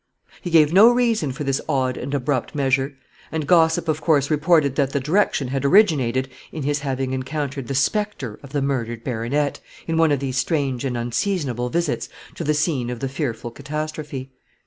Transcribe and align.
He 0.41 0.49
gave 0.49 0.73
no 0.73 0.89
reason 0.89 1.31
for 1.31 1.43
this 1.43 1.61
odd 1.69 1.95
and 1.95 2.11
abrupt 2.15 2.55
measure, 2.55 2.95
and 3.31 3.45
gossip 3.45 3.87
of 3.87 4.01
course 4.01 4.31
reported 4.31 4.75
that 4.75 4.93
the 4.93 4.99
direction 4.99 5.49
had 5.49 5.63
originated 5.63 6.27
in 6.51 6.63
his 6.63 6.79
having 6.79 7.13
encountered 7.13 7.67
the 7.67 7.75
specter 7.75 8.39
of 8.41 8.51
the 8.51 8.63
murdered 8.63 9.03
baronet, 9.03 9.59
in 9.85 9.97
one 9.97 10.11
of 10.11 10.19
these 10.19 10.37
strange 10.37 10.83
and 10.85 10.97
unseasonable 10.97 11.69
visits 11.69 12.09
to 12.33 12.43
the 12.43 12.55
scene 12.55 12.89
of 12.89 12.99
the 12.99 13.09
fearful 13.09 13.51
catastrophe. 13.51 14.31